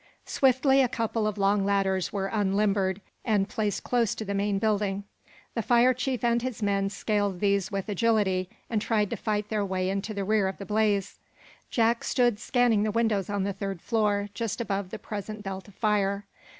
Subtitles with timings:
[0.25, 5.03] Swiftly a couple of long ladders were unlimbered and placed close to the main building.
[5.53, 9.63] The fire chief and his men scaled these with agility and tried to fight their
[9.63, 11.19] way into the rear of the blaze.
[11.69, 15.75] Jack stood scanning the windows on the third floor, just above the present belt of
[15.75, 16.25] fire.